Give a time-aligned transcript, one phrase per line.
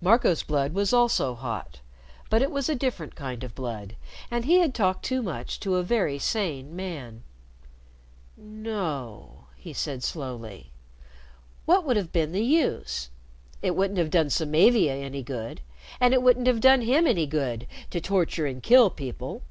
[0.00, 1.80] Marco's blood was also hot,
[2.30, 3.96] but it was a different kind of blood,
[4.30, 7.24] and he had talked too much to a very sane man.
[8.36, 10.70] "No," he said slowly.
[11.64, 13.10] "What would have been the use?
[13.60, 15.60] It wouldn't have done Samavia any good,
[15.98, 19.42] and it wouldn't have done him any good to torture and kill people.